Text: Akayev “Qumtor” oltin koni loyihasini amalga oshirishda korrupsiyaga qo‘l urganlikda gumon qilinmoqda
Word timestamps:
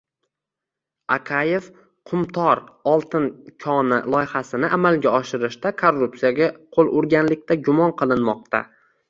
Akayev 1.15 1.67
“Qumtor” 2.11 2.61
oltin 2.93 3.27
koni 3.67 3.99
loyihasini 4.15 4.73
amalga 4.79 5.13
oshirishda 5.21 5.75
korrupsiyaga 5.85 6.49
qo‘l 6.79 6.91
urganlikda 7.03 7.61
gumon 7.71 7.97
qilinmoqda 8.03 8.65